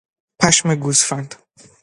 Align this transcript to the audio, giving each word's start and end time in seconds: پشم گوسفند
پشم 0.39 0.75
گوسفند 0.75 1.35